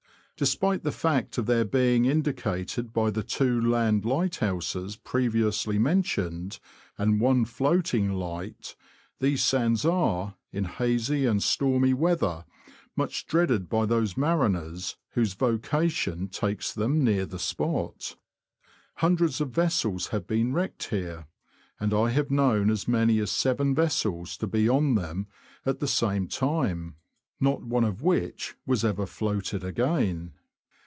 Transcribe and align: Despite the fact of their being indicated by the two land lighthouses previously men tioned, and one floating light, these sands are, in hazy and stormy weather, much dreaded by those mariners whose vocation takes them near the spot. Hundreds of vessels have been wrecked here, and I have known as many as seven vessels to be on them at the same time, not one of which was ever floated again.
Despite 0.37 0.81
the 0.81 0.91
fact 0.91 1.37
of 1.37 1.45
their 1.45 1.63
being 1.65 2.05
indicated 2.05 2.91
by 2.91 3.11
the 3.11 3.21
two 3.21 3.61
land 3.61 4.05
lighthouses 4.05 4.95
previously 4.95 5.77
men 5.77 6.01
tioned, 6.01 6.57
and 6.97 7.21
one 7.21 7.45
floating 7.45 8.13
light, 8.13 8.75
these 9.19 9.43
sands 9.43 9.85
are, 9.85 10.35
in 10.51 10.63
hazy 10.63 11.27
and 11.27 11.43
stormy 11.43 11.93
weather, 11.93 12.45
much 12.95 13.27
dreaded 13.27 13.69
by 13.69 13.85
those 13.85 14.17
mariners 14.17 14.97
whose 15.11 15.35
vocation 15.35 16.27
takes 16.27 16.73
them 16.73 17.03
near 17.03 17.27
the 17.27 17.37
spot. 17.37 18.15
Hundreds 18.95 19.41
of 19.41 19.51
vessels 19.51 20.07
have 20.07 20.25
been 20.25 20.53
wrecked 20.53 20.85
here, 20.85 21.27
and 21.79 21.93
I 21.93 22.09
have 22.09 22.31
known 22.31 22.71
as 22.71 22.87
many 22.87 23.19
as 23.19 23.29
seven 23.29 23.75
vessels 23.75 24.37
to 24.37 24.47
be 24.47 24.67
on 24.67 24.95
them 24.95 25.27
at 25.67 25.79
the 25.79 25.87
same 25.87 26.27
time, 26.27 26.95
not 27.43 27.63
one 27.63 27.83
of 27.83 28.03
which 28.03 28.53
was 28.67 28.85
ever 28.85 29.03
floated 29.03 29.63
again. 29.63 30.31